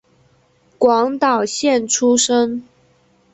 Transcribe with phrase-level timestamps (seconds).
[0.79, 2.67] 广岛县出身。